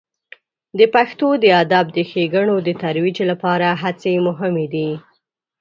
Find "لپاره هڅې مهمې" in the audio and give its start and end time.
3.31-4.65